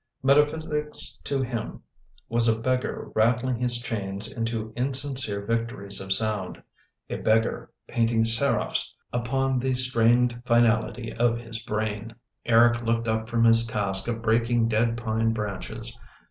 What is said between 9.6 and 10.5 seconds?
strained